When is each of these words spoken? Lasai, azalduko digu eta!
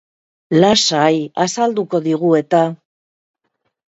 Lasai, 0.61 1.19
azalduko 1.45 1.99
digu 2.07 2.31
eta! 2.39 2.63